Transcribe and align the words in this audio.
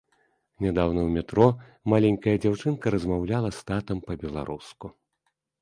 Нядаўна 0.65 1.01
ў 1.07 1.09
метро 1.17 1.45
маленькая 1.93 2.35
дзяўчынка 2.45 2.95
размаўляла 2.97 3.55
з 3.59 3.63
татам 3.69 3.97
па-беларуску. 4.09 4.85